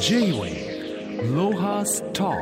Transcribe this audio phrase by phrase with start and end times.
[0.00, 2.32] J-Way ロハスト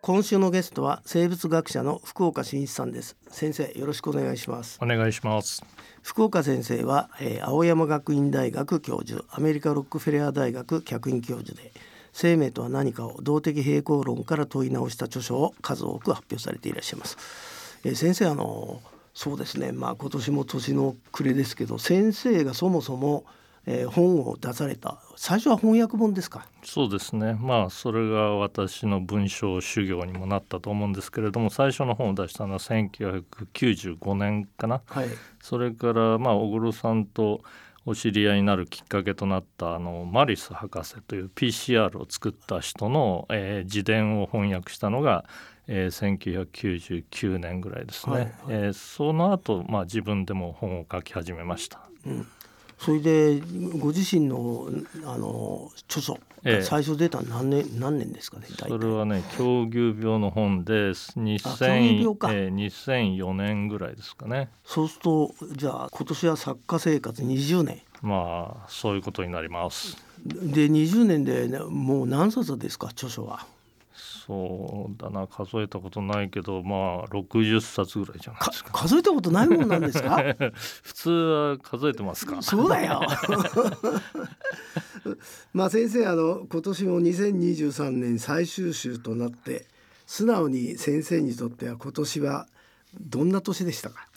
[0.00, 3.16] 今週のゲストは生物学者の福岡伸一さんです。
[3.28, 4.78] 先生よろしくお願いします。
[4.80, 5.64] お願いします。
[6.02, 11.72] 福岡先生は、えー、青山学院大学教授アメリカロックフェレア大学客員教授で
[12.12, 17.18] 生命とは何かを動的平衡論から問い直した著書を数多く発表されていらっしゃいます、
[17.84, 18.80] えー、先生あの
[19.14, 19.72] そうですね。
[19.72, 23.24] まあ今年も年の暮れですけど先生がそもそも
[23.66, 24.98] えー、本を出された。
[25.16, 26.46] 最初は翻訳本ですか？
[26.62, 27.34] そうですね。
[27.40, 35.08] まあそれが私の文章修行にもなったと思うんですけれども最初の本を出したのは1995年かな、はい、
[35.40, 37.42] それからまあ小黒さんと
[37.86, 45.24] お知り合いになるきっかけとなったあのマリス博士という PCR を作った人の、えー、自伝を翻訳したのが、
[45.68, 51.80] えー、1999年ぐらいですね、はいはい、えー、その後、まあ自分でも本を書き始めました。
[52.06, 52.26] うん
[52.78, 53.40] それで
[53.78, 54.68] ご自身の
[55.04, 56.18] あの著書
[56.62, 64.50] 最初出た何年、ええ、何年ですかねそれはね狂牛病の本で2000、えー、2004年ぐらいですかね。
[64.64, 67.80] そうするとじゃあ今年は作家生活20年。
[68.02, 69.96] まあそういうことになります。
[70.26, 73.46] で20年で、ね、もう何冊ですか著書は
[74.26, 78.70] そうだな数えたことないけどまあ60冊ぐらいじゃないですか。
[78.72, 80.16] 数えたことないもんなんですか？
[80.82, 82.40] 普通は数えてますか？
[82.42, 83.02] そうだよ。
[85.52, 89.66] まあ先生あの今年も2023年最終週となって
[90.06, 92.46] 素直に先生にとっては今年は
[93.00, 94.08] どんな年でしたか？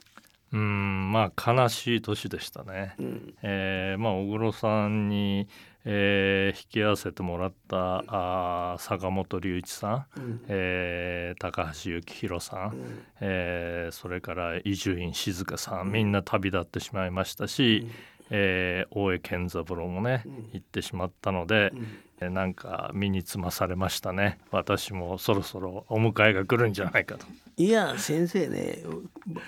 [0.54, 5.50] うんまあ悲しい年でしたね、うん、えー、まあ小黒さんに
[5.90, 17.92] えー、引き合わせてもらったあ坂本龍一さん、うん、えー、高橋幸宏さん、うん、えー、それから伊集院静香さんみんな旅立ってしまいましたし、うん、
[18.32, 21.88] えー、大江健三郎もね、行ってしまったので、うん、
[22.20, 24.40] なんか身につまされましたね。
[24.52, 27.26] 私もそろそろお迎えが来るんじゃないかと。
[27.58, 28.80] いや先生ね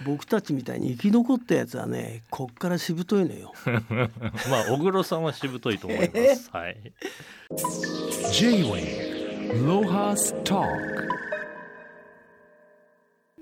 [0.05, 3.53] 僕たちみたいに生き残ったやつはねこっからしぶといのよ。
[4.49, 6.49] まあ小黒さんはしぶといと思います。
[6.51, 6.77] はい。
[8.31, 11.09] J-Way ロハスター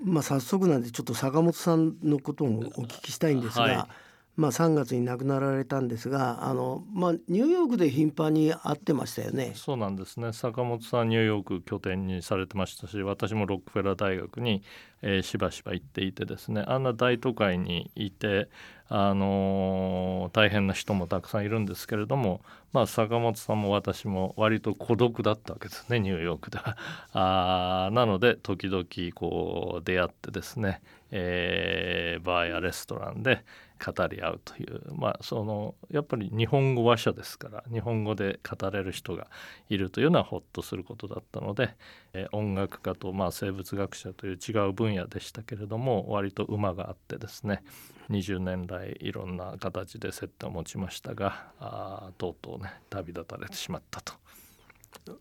[0.02, 4.07] まあ早速なんでちょっと坂本さんのこともお聞きしたいんですが、はい
[4.38, 9.50] まあ、3月に亡くなられたんですがあの、まあ、ニューヨークで頻繁に会ってましたよね。
[9.56, 14.62] そうなんですね坂本さんニューヨーク拠点にされてましたし私もロックフェラー大学に、
[15.02, 18.48] えー、しばしば行っていてですねあんな大都会にいて、
[18.88, 22.40] あの、大変な人もたくさんいるんですけれども、
[22.72, 26.76] まあ、坂本さんも私も割と孤独だったわけですね ニューヨークでは。
[27.12, 28.84] あなので時々
[29.14, 33.44] こう出会ってですね、えー、バーやレストランで
[33.78, 39.28] 語り合うという、まあ、そのやっぱり日本語話者ですから日本語で語れる人が
[39.68, 41.74] いるというのはほっとすることだったので、
[42.12, 47.62] えー、音楽家とまあ生物学者という違う分野でしたけれども割と馬があってですね
[48.10, 54.14] 20年来いろんな形で接点を持ちましたがあとうとうね旅立たれてしまったと。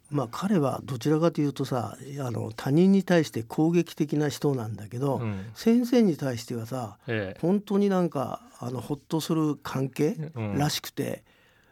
[0.10, 10.16] まあ彼はどちらかというとさあの他人に対して攻撃的な人なんだけど、うん、先生に対してはさ、ええ、本当になんかあのほっとする関係
[10.56, 11.24] らしくて。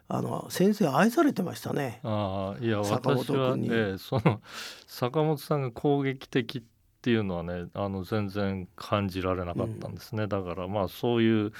[0.08, 2.00] うん、あの先生愛されてましたね。
[2.04, 4.40] ああいや私は、ええ、その
[4.86, 6.62] 坂本さんが攻撃的っ
[7.02, 11.52] ていうのはねあの全然感じられなかったんですね、うん、だからまあそういう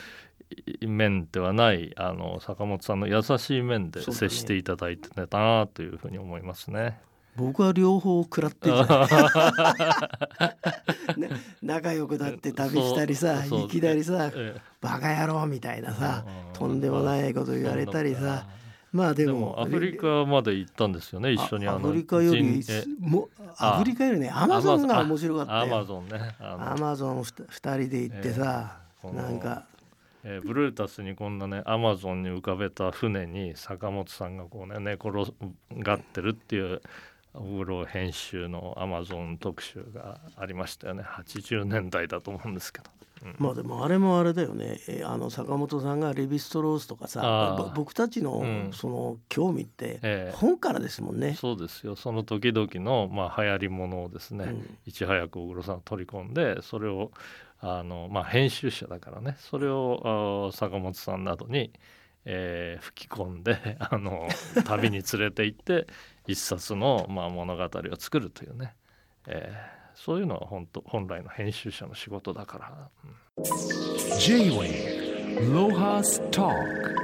[0.86, 6.98] 面ではないあの坂本さんの優しい面で接していただいてたなというふうに思いますね。
[7.36, 8.76] 僕は両方食らってる
[11.18, 11.28] ね、
[11.62, 18.46] 仲良くなって旅したりさいきなりさ、ええ、バカ野郎みたいなさ、とんでもないこと言われたりさ
[18.96, 22.64] まあでもアフリカまで行ったんですよね一緒にアフリカより
[22.98, 25.60] もアフリカよりねアマゾンが面白かったよ。
[25.62, 29.64] アマゾンねアマゾン2人で行ってさ、えー、なんか
[30.28, 35.32] えー、ブルータスにこんなねアマゾンに浮かべた船に坂本さんがこうね寝転
[35.78, 36.80] がってるっていう
[37.36, 41.02] お風呂編集のアマゾン特集がありましたよね。
[41.02, 42.90] 80年代だと思うんですけど。
[43.24, 44.78] うん、まあでもあれもあれだよね。
[45.04, 51.96] あの坂本さんがレヴィストロースとかさ僕たちのその興味って本からですもんね、えそうですよ。
[51.96, 57.10] その時々のまあ流行りものをですね、うん、いち早く小黒さん取り込んでそれを
[57.60, 59.36] あの、まあ、編集者だからね。
[59.38, 61.72] それを坂本さんなどに、
[62.28, 64.28] えー、吹き込んで あの
[64.64, 65.86] 旅に連れて行って
[66.26, 68.74] 一冊の、まあ、物語を作るというね、
[69.28, 72.90] えー、そういうのは本当本来の編集者の仕事だから。
[73.36, 73.44] うん、
[74.18, 76.96] J-Way ロハスター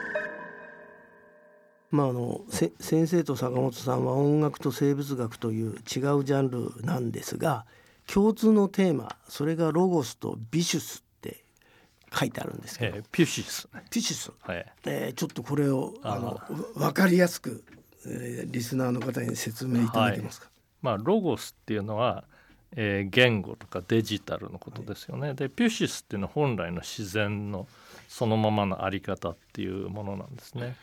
[1.90, 7.66] まあ、あの先生と坂本さんは音楽と生物学という違うジャンルなんですが
[8.06, 11.01] 共通のテーマそれがロゴスとビシュス
[12.14, 16.40] 書いてあるんですけど、えー、ピュシス、ピュシス、はい、えー、ちょっとこれをあの
[16.74, 17.64] 分かりやすく、
[18.06, 20.46] えー、リスナーの方に説明いただけますか？
[20.46, 22.24] はい、まあ、ロゴスっていうのは
[22.74, 25.26] えー、言語とかデジタルのことですよね。
[25.26, 27.68] はい、でピュシスっていうのは本来の自然の
[28.08, 30.74] そのままのあり方っていうものなんですね。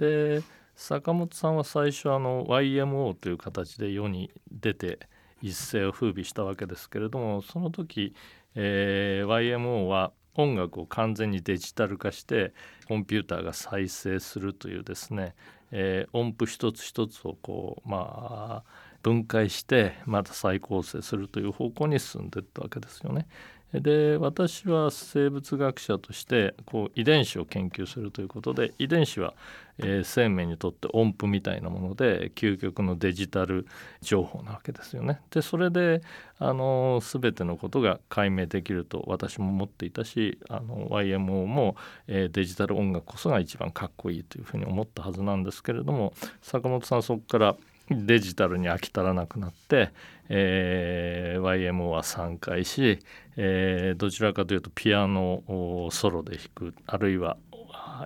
[0.00, 0.42] で
[0.74, 4.98] 坂本さんは最初あの YMO という形で世に出て
[5.40, 8.12] 一世を風靡したわけですけれどもその時、
[8.56, 12.52] えー、YMO は音楽を完全にデジタル化して
[12.88, 15.34] コンピューターが再生するというですね、
[15.72, 23.26] えー、音符一つ一つをこうまあ分解してまた再構成するという方向に進んでいったわけですよね。
[23.72, 29.34] で私は生物学者としてこう遺伝子を研究するということで遺伝子は、
[29.78, 33.66] えー、生命にとって音符みたいなもので究極のデジタル
[34.00, 35.20] 情報なわけですよね。
[35.30, 36.02] でそれで
[36.38, 41.76] あの全てのことが解明できると私も思っていたしあの YMO も、
[42.06, 46.12] えー、デジタル音楽こそが一番かっこいいというふうに思ったはずなんですけれども
[46.42, 47.56] 坂本さんそこから
[47.88, 49.92] デジタルに飽き足らなくなって、
[50.28, 52.98] えー、YMO は参加し、
[53.36, 57.36] えー、どちらかというとピアノをソロで弾くあるいは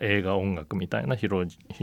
[0.00, 1.28] 映画音楽みたいな非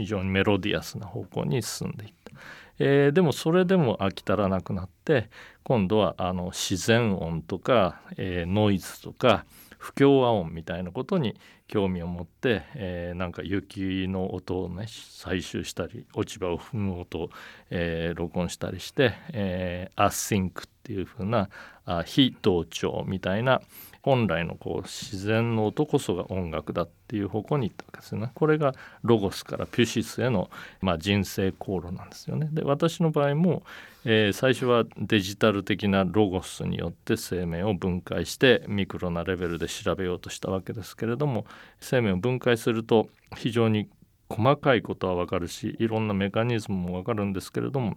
[0.04, 2.32] 常にメロディアスな方向に進んでいった。
[2.78, 5.30] えー、でもそれでも飽き足らなくなって
[5.64, 9.44] 今度はあの自然音とか、えー、ノイズとか
[9.78, 17.30] 不協和音みたいなことに興味を持って、えー、なんか雪の音をね採集したり落ち葉を踏む音を、
[17.70, 21.48] えー、録音したりして、えー、アシンクっていう風な
[21.84, 23.60] あ非同調みたいな
[24.02, 28.30] 本来のこう自然の音こそが音楽だっていう方向に行ったわけですよね。
[28.34, 30.50] これがロゴスからピュシスへの、
[30.80, 32.48] まあ、人生航路なんですよね。
[32.52, 33.62] で私の場合も、
[34.04, 41.44] え、最初はデジタル的なロゴスによって生命を分解してミクロなレベルで調べようとしたわけですけれども
[41.80, 43.88] 生命を分解すると非常に
[44.30, 47.96] 細かいことは分かるしいろんなメカニズムも分かるんですけれども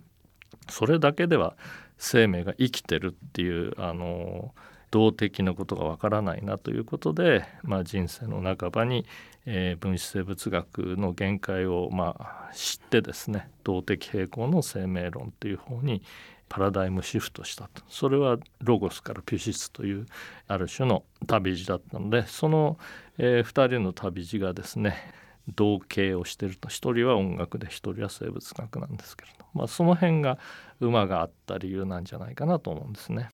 [0.70, 1.56] それだけでは
[1.98, 9.06] 生命が生きてるっていうあのー動的なことがわからないなということで、まあ、人生の半ばに、
[9.46, 16.04] えー、分子生物学の限界を、まあ、知ってですね動的平衡の生命論という方に
[16.50, 20.06] パラダイムシフトしたとそれはロゴスからピュシスという
[20.48, 22.78] ある種の旅路だったのでその、
[23.18, 25.14] えー、2人の旅路がですね
[25.56, 30.38] 同型をしてると一人は音楽で一人は生物学なんですけれど、まあ、その辺が
[30.82, 33.30] 馬があった理由なんじゃないかなと思うんですね。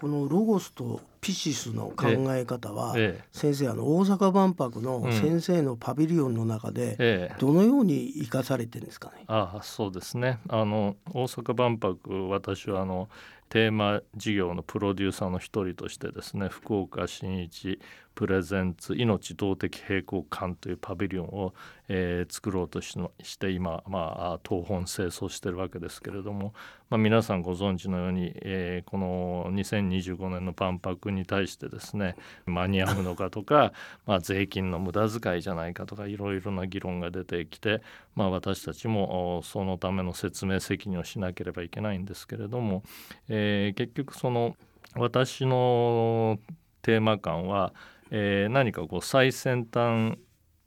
[0.00, 9.16] このロゴスとピシスの考え方は、ええ、先生あの大阪万博の先生のパビリオンの中でどのように生かされてるんですかね？
[9.20, 10.38] え、あそうですね。
[10.48, 13.10] あの大阪万博私はあの
[13.50, 17.78] テーマ事業のプロデューサーの一人としてですね福岡新一
[18.16, 21.52] プレゼンツ命動的平衡感というパビリオンを、
[21.88, 22.96] えー、作ろうとし
[23.38, 26.54] て今、まあ、東本清掃してるわけですけれども、
[26.88, 32.16] まあ、皆さんご存知のように、えー、この2025年の万博に対してですね
[32.46, 33.74] 間に合うのかとか、
[34.06, 37.82] まあ、税金の無駄遣いじゃないかとかいろいろな議論が出てきて、
[38.14, 42.82] まあ、私たちもそのための説明責任をしなければいけないんですけれども、
[43.28, 44.56] えー、結局その
[44.94, 46.38] 私の
[46.80, 47.74] テーマ感は
[48.10, 50.18] えー、何かこう最先端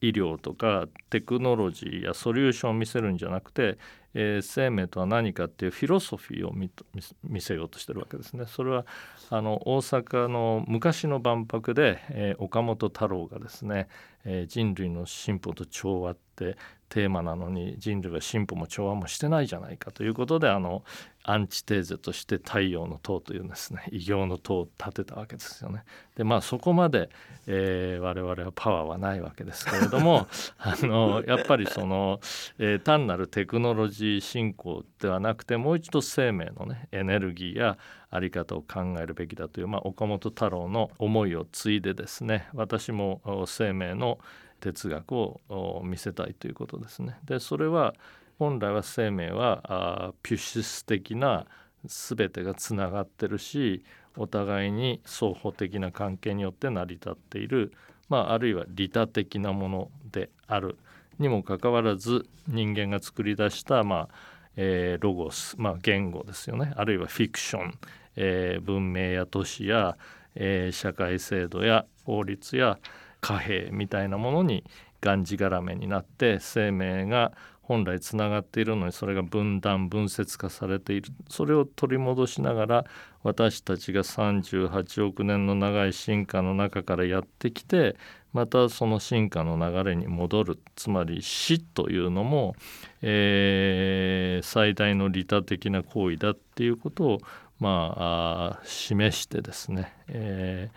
[0.01, 3.77] 医療とかテクノロジーやソリューションを見せるんじゃなくて、
[4.21, 8.43] えー、生命とは何かっていうフィロソフィーを見せようとしてるわけですね。
[8.47, 8.85] それは
[9.29, 13.87] あの大阪の昔の万博で、えー、岡本太郎がですね、
[14.25, 16.57] えー、人類の進歩と調和って
[16.89, 20.83] テーマなのに人類は進歩も調和もしてないじゃないかということであの
[21.23, 25.83] アンチテーゼとして太陽の塔というですね異形の塔を建てたわけですよね。
[26.15, 27.09] でまあそこまで、
[27.45, 32.19] えー、我々はパワーはないわけですけれども あのやっぱりその、
[32.57, 37.77] えー、単なるテクノロジー進行ではなくてもう一度生命のねエネルギーや
[38.11, 44.19] 在り方を考えるべきだという、まあ、岡本太郎の思いを継いでですね私も生命の
[44.59, 47.17] 哲学を見せたいということですね。
[47.25, 47.93] でそれは
[48.37, 51.45] 本来は生命はあピュシス的な
[51.85, 53.83] 全てがつながってるし
[54.17, 57.73] お互いに双方的な関係によって成り立っている、
[58.09, 60.77] まあ、あるいは利他的なものである
[61.19, 66.73] にもかかわらず人間が作り出した、まあえー、ロゴス、まあ、言語ですよね。
[66.75, 67.73] あるいはフィクション、
[68.15, 69.97] えー、文明や都市や、
[70.35, 72.79] えー、社会制度や法律や
[73.21, 74.63] 貨幣みたいなものに
[75.01, 77.31] がんじがらめになって生命が
[77.69, 81.13] 本来つながっているのにそれが分断分節化されている。
[81.29, 82.85] それを取り戻しながら
[83.21, 87.95] 私たちが38億年の長い進化の中からやってきて
[88.33, 90.59] またその進化の流れに戻る。
[90.75, 92.55] つまり死というのも、
[93.03, 97.17] えー、最大の利他的な行為だっていうことを
[97.59, 100.71] まあ示してですね、え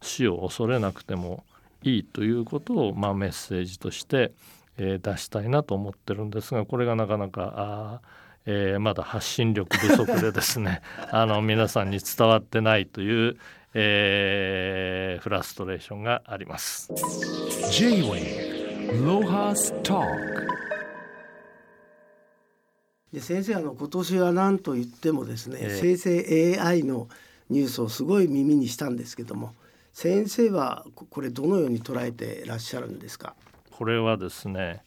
[0.00, 1.44] ー、死を恐れなくても
[1.82, 4.32] いいということを、まあ、メッセージとして、
[4.78, 8.00] えー、出したいなと思ってるんですがこれがなかなかあ、
[8.46, 10.80] えー、まだ発信力不足でですね
[11.10, 13.36] あの皆さんに伝わってないという、
[13.74, 16.88] えー、フラストレーションがあります。
[23.12, 27.08] で先生あの今年は何と言ってもですね、えー、生成 AI の
[27.50, 29.54] ニュースをすごい耳にしたんですけども
[29.94, 33.34] 先生はこれどのように捉えていらっしゃるんですか？
[33.78, 34.82] これはですね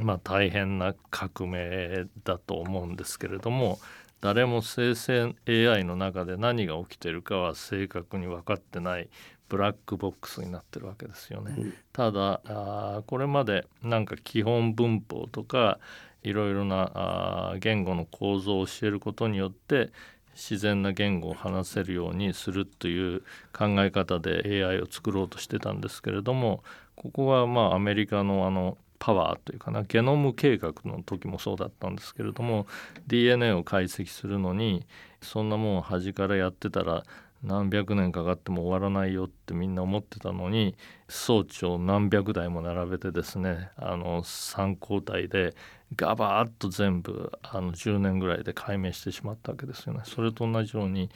[0.00, 3.78] まあ大変な革命だと思うんですけれども
[4.20, 9.08] 誰も生成 AI の中で何が起きてるかは正確に分かってない
[9.48, 11.54] ブラックボックスになってるわけですよね。
[11.56, 15.78] うん、ただあこれまでなんか基本文法とか
[16.24, 19.92] いろいろなあ言語の構造を教えることによって
[20.34, 23.22] 自然な言語を話せるようにするという
[23.52, 26.64] 考え方で AI を作ろうとしてたんですけれども
[26.98, 32.66] ここはまあアメリカのあのパワーというかなゲノム計画の時もそうだったんですけれども
[33.06, 34.84] DNA を解析するのに
[35.22, 37.04] そんなもん端からやってたら
[37.44, 40.74] 何百年かかっても終わらないよってみんな思ってたのに
[41.08, 45.54] 装置を何百台も並べてですねあの3交代で
[45.94, 50.00] ガバッと全部あの10年ぐらいで解明してしまったわけですよね。
[50.04, 51.08] それと同じように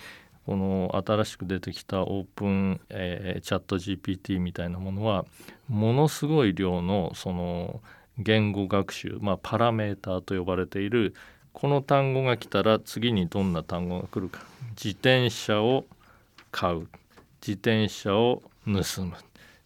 [0.47, 5.25] この新しく出てきたオープン、えー、チャット GPT みたいなものは
[5.69, 7.81] ものすごい量のその
[8.19, 11.15] 言語学習、まあ、パラメーターと呼ばれている
[11.53, 14.41] この単語が来たら次にどんな単語が来るか。
[14.71, 15.85] 自転車を
[16.51, 16.89] 買う。
[17.41, 19.15] 自転車を盗む。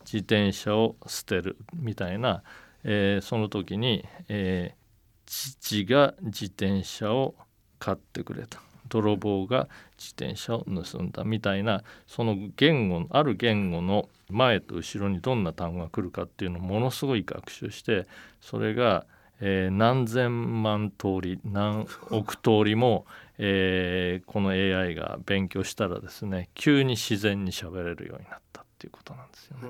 [0.04, 1.56] 自転車を捨てる。
[1.74, 2.42] みたいな、
[2.82, 4.76] えー、その時に、えー、
[5.26, 7.34] 父が自転車を
[7.78, 8.60] 買ってくれた。
[8.88, 18.06] 泥棒が自転車を盗んだみたいなその言語ある言語の前と後ろにどんな単語が来るかっていうのをものすごい学習して
[18.40, 19.06] それが、
[19.40, 23.06] えー、何千万通り何億通りも、
[23.38, 29.68] えー、この AI が勉強したらですね急に自然に喋れるようになったっていうことなんですよね。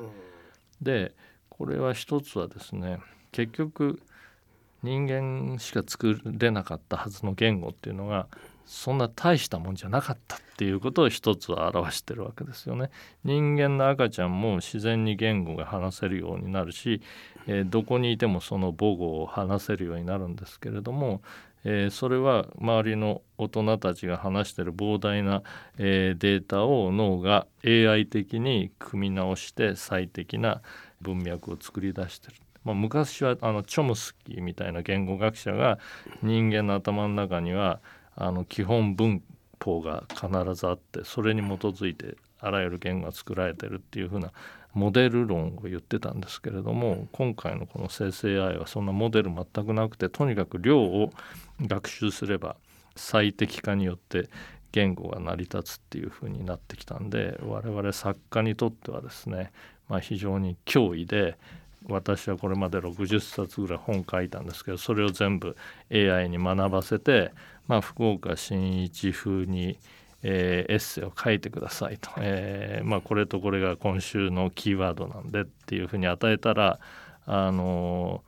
[0.81, 1.15] で
[1.49, 3.01] これは一つはですね
[3.33, 4.01] 結局
[4.87, 8.29] 人間しか作れなかったはずの言語っていうのが
[8.67, 12.91] そんな大したもんじゃなかったっていうことを一つは表してるわけですよね。
[13.25, 17.01] 人間の赤ちゃんも自然に言語が話せるようになるし、
[17.49, 21.21] えー、どこにいてもその母語を話せるようになるんですけれども、
[21.65, 25.43] えー、それは周りの大人たちが話してる膨大な、
[25.79, 30.63] えー、データを脳が AI 的に組み直して最適な
[31.01, 32.46] 文脈を作り出してる。
[32.67, 35.79] まあ、昔はあのチョムスキーみたいな言語学者が
[36.21, 37.81] 人間の頭の中には
[38.17, 39.23] あの基本文
[39.63, 44.33] 法が必ずあってそれに基づいてあらゆる言語が作られてるっていうふうな
[44.75, 51.13] モデル論を言ってたんですけれども今回のこの生成 AI はそんなモデル全くなくてとにかく量を
[51.61, 52.57] 学習すれば
[52.97, 54.29] 最適化によって
[54.73, 59.53] 言語が成り立つっていうふうになってきたんで我々作家にとってはですね、
[59.89, 61.39] まあ、非常に脅威で
[61.89, 65.57] 私はこれまで60冊ぐらい本書いたんですけどそれを全部
[65.93, 67.33] AI に学ばせて
[67.69, 69.79] まあ、福岡新一風に、
[70.23, 76.79] えー、エッセイを書いてくださいと、えーまあ、これとこれが今週のキーワードなんでっていうふうに与えたら、
[77.27, 78.23] あの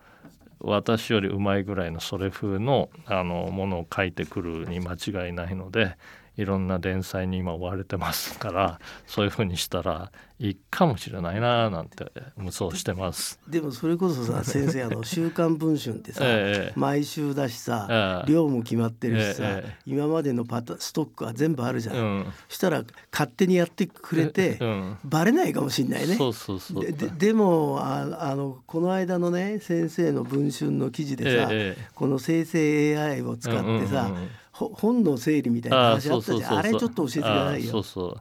[0.60, 5.96] 私よりうまいぐらいのそれ風のあのものを書いてくるに間違いないので
[6.38, 13.40] いろんな連載に今追われてますからそういうふうにしたらいいかもしれないななんて無双してます。
[13.48, 26.14] でもそれこそさ 先生あの「週刊文春」ってさ、えー、毎週だしさ、えー、量も決まってるしさ、えー、今までのパタストックは全部あるじゃん、うん、したら勝手にやってくれて、うん、バレないかもしんないね。
[26.14, 26.84] そうそうそう。
[26.84, 31.50] ででもああのこの間のね先生の文春の記事でさ、
[31.96, 34.28] この生成 AI を使ってさ、うんうんうん
[34.66, 37.70] 本の整理みたいな話あったじゃんあれちょっと教えてくださいよ。
[37.70, 38.20] そうそう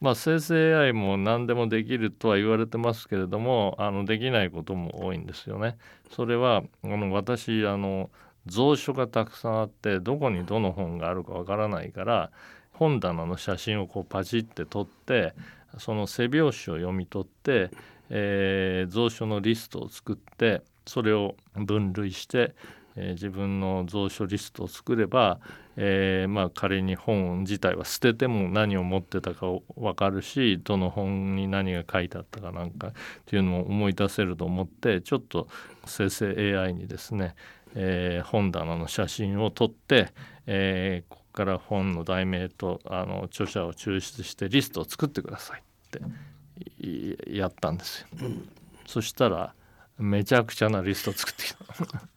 [0.00, 5.76] まあ生成 AI も何でもできるとは言われてますけれどもあのできないことも多いんですよね。
[6.10, 8.10] それはあの私あの
[8.50, 12.30] 蔵書がたくさんあってどこにどの本があるかわからないから
[12.72, 15.34] 本棚の写真をこうパチって撮って
[15.78, 17.70] その背表紙を読み取って、
[18.10, 22.54] えー、蔵書のリストを作ってそれを分類して
[22.96, 25.40] えー、自分の蔵書リストを作れば、
[25.76, 32.92] えー、まあ仮に本自体は捨てても何を持ってたか分かるしどの本に何が書いてあったかなんかっ
[33.26, 35.48] ていうのも思い出せると思ってちょっと
[35.86, 37.34] 生成 AI にですね、
[37.74, 40.12] えー、本棚の写真を撮って、
[40.46, 48.06] えー、ここから本の題名とあの著者を抽出してリストを作ってくださいってやったんですよ。
[48.22, 48.48] うん、
[48.86, 49.54] そしたら
[49.98, 52.13] めちゃくちゃなリスト作ってきた。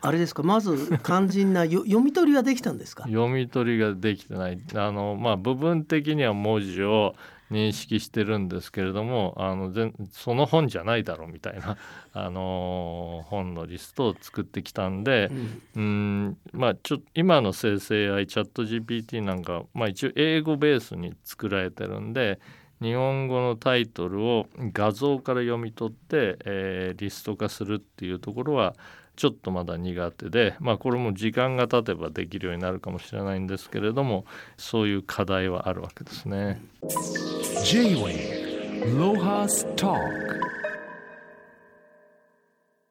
[0.00, 0.42] あれですか？
[0.42, 3.04] まず肝心な読み取りはできたんですか？
[3.04, 4.58] 読み取りができてない。
[4.74, 7.14] あの、まあ、部分的には文字を
[7.50, 9.72] 認識してるんですけれどもあの
[10.10, 11.76] その本じゃないだろうみたいな、
[12.12, 15.30] あのー、本のリストを作ってきたんで、
[15.76, 22.40] うん、んまあ、ちょ今の生成 AI チャット GPT なんか、まあ、一応英語ベースに作られてるんで
[22.82, 28.74] 日本語のタイトルを画像から読み取って、えー、リスト化するっていうところは
[29.16, 36.60] ちょっとまだ苦手でまあこれも時間が経てばできるようになるかもしれないんですけれどもそういう課題はあるわけですね。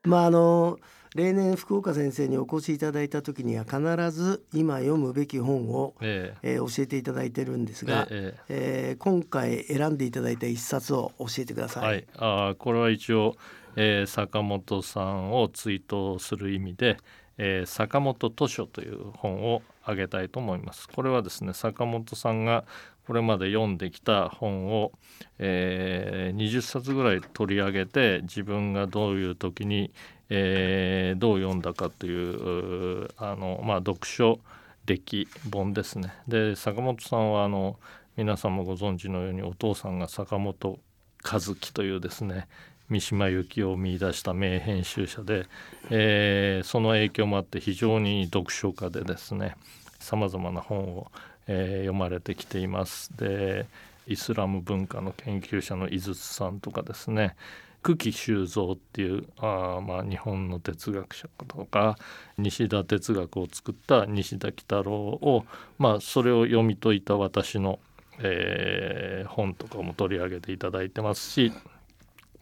[0.03, 0.79] まああの
[1.15, 3.79] 例年福岡先生にお越しいただいた時には必
[4.11, 11.83] ず今読むべき本を、えええー、教えていただいてるんですが、えええー、今回選んでいただいた一冊を教えてください。
[11.85, 13.37] はい、あこれは一応
[13.75, 16.97] えー、坂本さんを追悼する意味で、
[17.37, 20.87] えー、坂本図書という本をあげたいと思います。
[20.89, 22.65] これはですね坂本さんが
[23.05, 24.91] これまで読んできた本を、
[25.37, 29.91] えー、20冊ぐらい取り上げて自分がどういう時に、
[30.29, 34.39] えー、どう読んだかというあの、まあ、読書
[34.85, 36.13] 歴本ですね。
[36.27, 37.77] で坂本さんはあの
[38.17, 40.79] 皆さんもご存知のようにお父さんが坂本
[41.23, 42.47] 和樹というですね
[42.89, 45.47] 三島由紀夫を見出した名編集者で、
[45.89, 49.55] えー、その影響もあって非常に読書家でですね
[49.99, 51.11] さまざまな本を、
[51.47, 53.15] えー、読まれてきています。
[53.17, 53.65] で
[54.07, 57.35] イスラム文化の研究者の井筒さんとかですね
[57.85, 61.97] 久喜修造っていうあ、まあ、日本の哲学者とか
[62.37, 65.45] 西田哲学を作った西田喜太郎を、
[65.77, 67.79] まあ、それを読み解いた私の、
[68.19, 71.51] えー、本とかも取り上げていただいてますし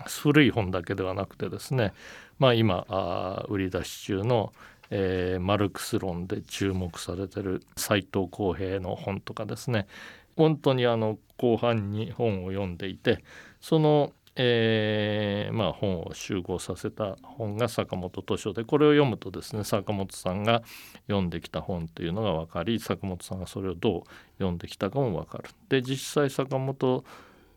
[0.08, 1.94] 古い本だけではなくてですね、
[2.40, 4.54] まあ、今あ売り出し中の、
[4.90, 9.88] えー、マルクス論で注目されてる斎藤浩平の本とかですね
[10.36, 13.24] 本当にあの後半に本を読んでいて
[13.62, 20.64] その、えーまあ、本を集合させた本が坂本図書でこれを読むとですね坂本さんが
[21.08, 24.04] 読んできた本というのが分かり坂本さんがそれをどう
[24.38, 25.50] 読んできたかも分かる。
[25.70, 27.04] で実際坂本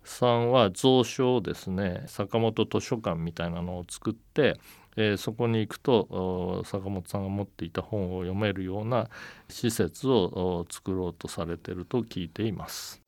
[0.09, 4.59] さんは蔵書をですね坂本図書館みたいなのを作って、
[4.97, 9.09] えー、そこに行くと坂本さんが持っていた本を読めるような
[9.49, 13.03] 施設を作ろうとされていると聞いています。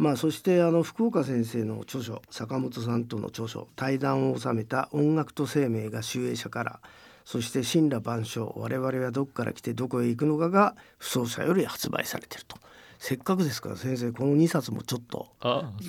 [0.00, 6.80] まあ、そしてあの福岡先生の著書坂本さんとの著書対談を収めた「音楽と生命」が集英社から
[7.30, 12.56] そして神羅万象我々はどこから来てどこへ行くのかが不走者より発売されていると。
[12.98, 15.28] せっかくですから先生この2冊もちょっと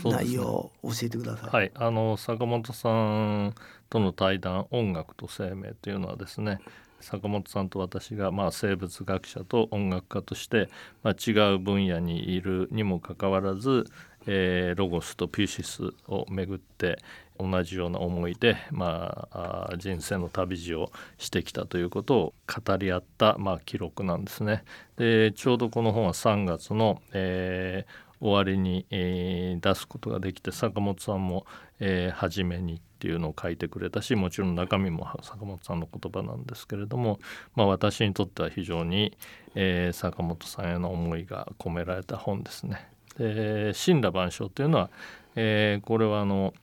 [0.06, 1.46] 内容を教えてください。
[1.46, 3.56] ね、はい、あの坂本さん
[3.90, 6.60] との対談「音楽と生命」というのはですね
[7.02, 10.70] 坂本さんと私が、まあ、生物学者と音楽家として、
[11.02, 13.86] まあ、違う分野にいるにもかかわらず、
[14.28, 17.00] えー、ロゴスとピューシスをめぐって
[17.40, 24.64] 同じような思いで、まあ、人生の旅路をしてきたということを語り合った、まあ、記録なんですね。
[24.98, 31.46] でちょうどこの本は3月の、えー、終わりに、えー、出すことができて坂本さんも、
[31.80, 37.20] えー、初めにっていうのを書いてくれたしもちろん中身も坂本さんの言葉なんですけれども、
[37.56, 39.18] まあ、私にとっては非常に、
[39.56, 42.91] え、坂本さんへの思いが込められた本ですね。
[43.22, 44.90] で「神羅万象」というのは、
[45.36, 46.54] えー、これはあの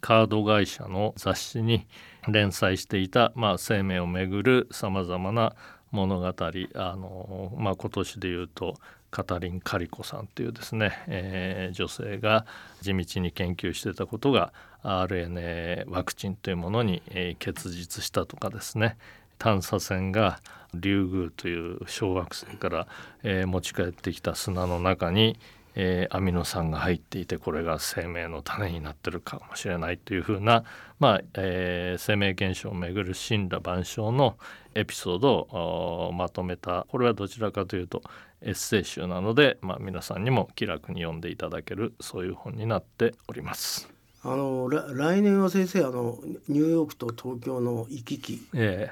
[0.00, 1.86] カード会社の雑誌に
[2.28, 5.54] 連載していた、まあ、生命をめぐるさまざまな
[5.90, 8.74] 物語あの、まあ、今年でいうと
[9.10, 12.44] カタリン・カリコさんというですね、えー、女性が
[12.82, 18.98] 地道に研究してたことが RNA ワクチンというものに、えー、結実したとかですね
[19.38, 20.40] 探査船が
[20.74, 22.86] リュウグウという小惑星から、
[23.22, 25.38] えー、持ち帰ってきた砂の中に、
[25.78, 30.64] えー、アミノ酸が入っていてこれが生命の種になってるかもしれないというふうな、
[30.98, 34.36] まあえー、生命現象をめぐる神羅万象の
[34.74, 38.02] エピソードをまとめたこれはどちらかというと
[38.40, 43.88] エッセイ集なので、まあ、皆さんにも気楽に読んでいただけるそういう本になっております。
[44.22, 48.40] あの来年は先生あのニューヨークと東京の行き来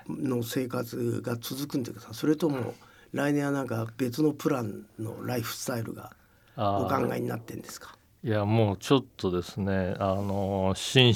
[0.08, 2.74] の生活が続くんですか、それとも
[3.12, 6.12] 来年はなんか別のプランのライフスタイルが
[6.56, 7.94] お考えになってんですか？
[8.22, 11.14] いやもうちょっとですねあの心身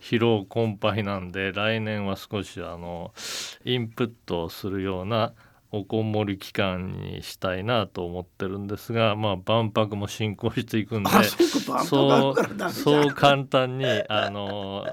[0.00, 3.12] 疲労困憊なんで来年は少しあの
[3.64, 5.32] インプットをするような
[5.72, 11.10] おこもり期間にしたいなと思ってるんですが、まあ、万博も進行していくんで
[11.84, 14.86] そうそう簡単にあの、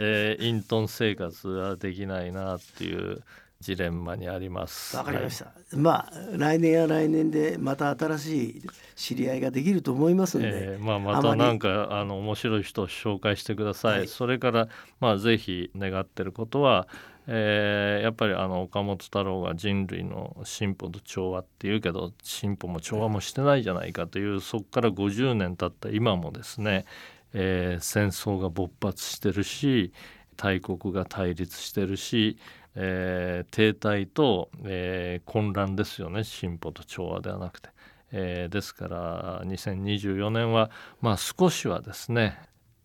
[0.00, 3.22] えー、隠遁生活はできないなっていう
[3.62, 4.96] ジレンマにあります。
[4.96, 5.44] わかりました。
[5.46, 8.62] はい、まあ来年や来年でまた新しい
[8.96, 13.98] 知り合いができると思いますので、えー、まあまたなんかあの面白い人を紹介してください。
[14.00, 16.88] はい、それからまあぜひ願ってることは。
[17.28, 26.84] えー、やっぱりあの岡本太郎が人類の進歩と調和っていうけど進歩も調和もしてないじゃないかというそこから50年経った今もですね、
[27.32, 29.92] えー、戦争が勃発してるし
[30.36, 32.38] 大国が対立してるし
[32.74, 36.24] えー、停滞と、えー、混乱ですよね。
[36.24, 37.68] 進歩と調和ではなくて、
[38.12, 42.38] えー、ですから2024年はまあ少しはですね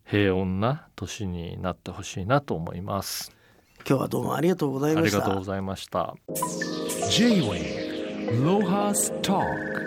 [0.05, 3.31] 平穏な年になってほしいなと思います。
[3.87, 5.17] 今日はどうもありがとうございました。
[5.17, 6.15] ありがとうございました。
[7.09, 9.86] J-Way ロハスター